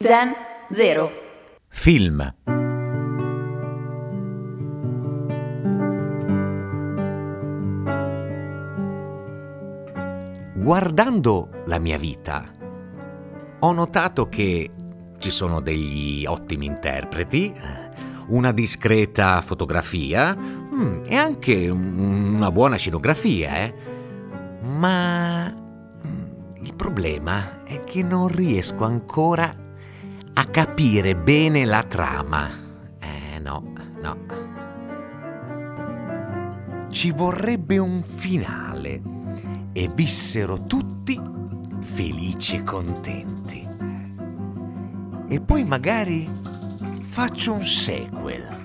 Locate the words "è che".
27.64-28.04